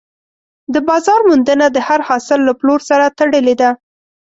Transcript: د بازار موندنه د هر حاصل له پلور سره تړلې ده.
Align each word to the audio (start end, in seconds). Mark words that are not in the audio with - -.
د 0.73 0.75
بازار 0.89 1.19
موندنه 1.29 1.65
د 1.71 1.77
هر 1.87 1.99
حاصل 2.07 2.39
له 2.47 2.53
پلور 2.59 2.79
سره 2.89 3.05
تړلې 3.19 3.55
ده. 3.61 3.69